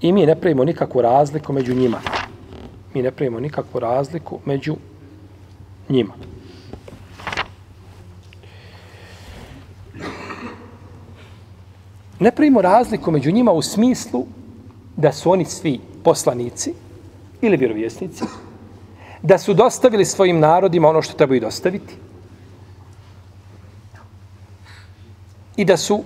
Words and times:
I 0.00 0.12
mi 0.12 0.26
ne 0.26 0.34
pravimo 0.34 0.64
nikakvu 0.64 1.02
razliku 1.02 1.52
među 1.52 1.74
njima. 1.74 2.00
Mi 2.94 3.02
ne 3.02 3.10
pravimo 3.10 3.40
nikakvu 3.40 3.80
razliku 3.80 4.38
među 4.44 4.76
njima. 5.88 6.14
Ne 12.18 12.30
pravimo 12.30 12.62
razliku 12.62 13.10
među 13.10 13.32
njima 13.32 13.52
u 13.52 13.62
smislu 13.62 14.26
da 14.96 15.12
su 15.12 15.30
oni 15.30 15.44
svi 15.44 15.80
poslanici 16.04 16.74
ili 17.40 17.56
vjerovjesnici, 17.56 18.24
da 19.22 19.38
su 19.38 19.54
dostavili 19.54 20.04
svojim 20.04 20.38
narodima 20.38 20.88
ono 20.88 21.02
što 21.02 21.14
trebaju 21.14 21.40
dostaviti 21.40 21.94
i 25.56 25.64
da 25.64 25.76
su 25.76 26.04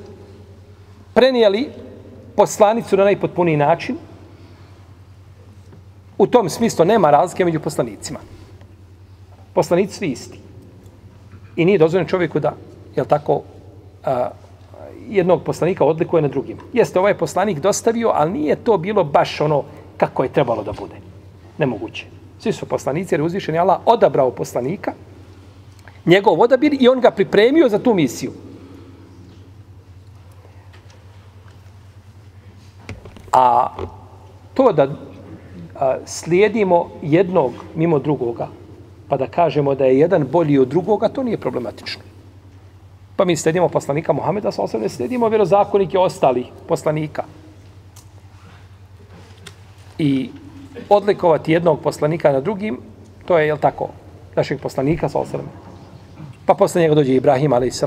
prenijeli 1.15 1.71
poslanicu 2.37 2.97
na 2.97 3.05
najpotpuniji 3.05 3.57
način, 3.57 3.97
u 6.19 6.27
tom 6.27 6.49
smislu 6.49 6.85
nema 6.85 7.11
razlike 7.11 7.45
među 7.45 7.61
poslanicima. 7.61 8.19
Poslanici 9.53 9.95
svi 9.95 10.07
isti. 10.07 10.39
I 11.57 11.65
nije 11.65 11.79
dozvoljeno 11.79 12.09
čovjeku 12.09 12.41
da, 12.41 12.55
jel 12.97 13.07
tako, 13.07 13.43
a, 14.05 14.31
jednog 15.09 15.43
poslanika 15.43 15.85
odlikuje 15.85 16.23
na 16.23 16.29
drugim. 16.29 16.59
Jeste, 16.73 16.99
ovaj 16.99 17.15
poslanik 17.15 17.59
dostavio, 17.59 18.11
ali 18.15 18.33
nije 18.33 18.57
to 18.57 18.79
bilo 18.79 19.05
baš 19.05 19.41
ono 19.41 19.65
kako 19.97 20.23
je 20.23 20.33
trebalo 20.33 20.63
da 20.63 20.73
bude. 20.73 20.95
Nemoguće. 21.59 22.07
Svi 22.39 22.53
su 22.53 22.67
poslanici, 22.67 23.15
jer 23.15 23.21
je 23.21 23.25
uzvišen 23.25 23.59
Allah 23.59 23.81
odabrao 23.87 24.31
poslanika, 24.31 24.93
njegov 26.07 26.41
odabir 26.41 26.77
i 26.81 26.89
on 26.89 27.01
ga 27.01 27.11
pripremio 27.11 27.69
za 27.69 27.79
tu 27.79 27.95
misiju. 27.95 28.33
A 33.35 33.69
to 34.55 34.73
da 34.73 34.89
a, 35.75 35.97
slijedimo 36.07 36.91
jednog 37.03 37.53
mimo 37.75 37.99
drugoga, 37.99 38.49
pa 39.09 39.17
da 39.17 39.27
kažemo 39.27 39.75
da 39.75 39.85
je 39.85 39.99
jedan 39.99 40.27
bolji 40.33 40.59
od 40.59 40.69
drugoga, 40.69 41.09
to 41.09 41.23
nije 41.23 41.37
problematično. 41.37 42.03
Pa 43.17 43.25
mi 43.25 43.37
slijedimo 43.37 43.69
poslanika 43.69 44.13
Muhameda, 44.13 44.53
sa 44.53 44.63
osam 44.63 44.81
ne 44.81 44.89
slijedimo 44.89 45.29
vjerozakonike 45.29 45.99
ostali 45.99 46.47
poslanika. 46.69 47.25
I 49.99 50.31
odlikovati 50.89 51.53
jednog 51.53 51.81
poslanika 51.81 52.33
na 52.33 52.41
drugim, 52.41 52.79
to 53.27 53.39
je, 53.39 53.47
jel 53.47 53.59
tako, 53.59 53.89
našeg 54.37 54.61
poslanika, 54.61 55.09
sa 55.09 55.19
osam. 55.19 55.41
Pa 56.47 56.55
posle 56.55 56.83
njega 56.83 56.95
dođe 56.95 57.15
Ibrahim, 57.15 57.53
a.s. 57.53 57.85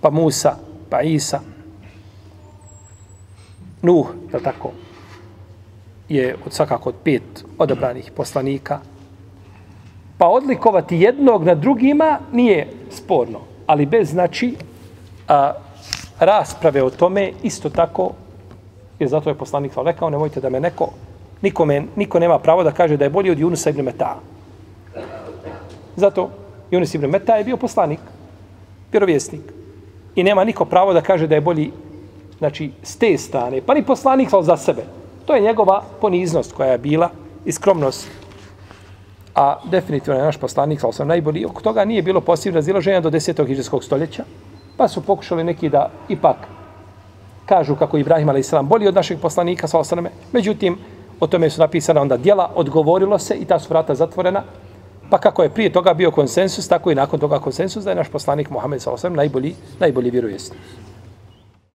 Pa 0.00 0.10
Musa, 0.10 0.56
pa 0.90 1.02
Isa, 1.02 1.40
Nuh, 3.82 4.06
je 4.32 4.42
tako, 4.42 4.70
je 6.08 6.36
od 6.46 6.52
svakako 6.52 6.88
od 6.88 6.94
pet 7.04 7.44
odabranih 7.58 8.10
poslanika. 8.16 8.80
Pa 10.18 10.28
odlikovati 10.28 11.00
jednog 11.00 11.44
na 11.44 11.54
drugima 11.54 12.18
nije 12.32 12.68
sporno, 12.90 13.40
ali 13.66 13.86
bez 13.86 14.10
znači 14.10 14.56
a, 15.28 15.52
rasprave 16.20 16.82
o 16.82 16.90
tome 16.90 17.32
isto 17.42 17.70
tako, 17.70 18.10
jer 18.98 19.08
zato 19.08 19.30
je 19.30 19.34
poslanik 19.34 19.72
rekao, 19.84 20.10
nemojte 20.10 20.40
da 20.40 20.50
me 20.50 20.60
neko, 20.60 20.88
nikome, 21.42 21.82
niko 21.96 22.18
nema 22.18 22.38
pravo 22.38 22.62
da 22.62 22.72
kaže 22.72 22.96
da 22.96 23.04
je 23.04 23.10
bolji 23.10 23.30
od 23.30 23.38
Junusa 23.38 23.70
ibn 23.70 23.82
Meta. 23.82 24.20
Zato 25.96 26.30
Junus 26.70 26.94
ibn 26.94 27.10
Meta 27.10 27.36
je 27.36 27.44
bio 27.44 27.56
poslanik, 27.56 28.00
vjerovjesnik. 28.92 29.40
I 30.14 30.22
nema 30.22 30.44
niko 30.44 30.64
pravo 30.64 30.92
da 30.92 31.00
kaže 31.00 31.26
da 31.26 31.34
je 31.34 31.40
bolji 31.40 31.72
znači, 32.42 32.72
s 32.82 32.96
te 32.96 33.18
strane, 33.18 33.60
pa 33.66 33.74
ni 33.74 33.84
poslanik 33.86 34.30
sal 34.30 34.42
za 34.42 34.56
sebe. 34.56 34.82
To 35.26 35.34
je 35.34 35.40
njegova 35.40 35.82
poniznost 36.00 36.52
koja 36.52 36.72
je 36.72 36.78
bila 36.78 37.10
i 37.44 37.52
skromnost. 37.52 38.08
A 39.34 39.60
definitivno 39.70 40.18
je 40.18 40.24
naš 40.24 40.36
poslanik, 40.36 40.80
sal 40.80 40.92
sam 40.92 41.08
najbolji, 41.08 41.44
oko 41.46 41.62
toga 41.62 41.84
nije 41.84 42.02
bilo 42.02 42.20
posebno 42.20 42.58
razilaženja 42.58 43.00
do 43.00 43.10
10. 43.10 43.46
hiđarskog 43.46 43.84
stoljeća, 43.84 44.24
pa 44.76 44.88
su 44.88 45.00
pokušali 45.00 45.44
neki 45.44 45.68
da 45.68 45.90
ipak 46.08 46.36
kažu 47.46 47.76
kako 47.76 47.98
Ibrahim 47.98 48.28
a.s. 48.28 48.54
bolji 48.62 48.88
od 48.88 48.94
našeg 48.94 49.20
poslanika, 49.20 49.68
sal 49.68 49.84
sam 49.84 50.06
Međutim, 50.32 50.78
o 51.20 51.26
tome 51.26 51.50
su 51.50 51.60
napisane 51.60 52.00
onda 52.00 52.16
dijela, 52.16 52.50
odgovorilo 52.54 53.18
se 53.18 53.34
i 53.34 53.44
ta 53.44 53.58
su 53.58 53.68
vrata 53.68 53.94
zatvorena, 53.94 54.42
pa 55.10 55.18
kako 55.18 55.42
je 55.42 55.50
prije 55.50 55.72
toga 55.72 55.94
bio 55.94 56.10
konsensus, 56.10 56.68
tako 56.68 56.90
i 56.90 56.94
nakon 56.94 57.20
toga 57.20 57.38
konsensus 57.38 57.84
da 57.84 57.90
je 57.90 57.96
naš 57.96 58.08
poslanik 58.08 58.50
Muhammed 58.50 58.82
s.a.v. 58.82 59.10
najbolji, 59.10 59.54
najbolji 59.80 60.10
vjerojesnik. 60.10 60.58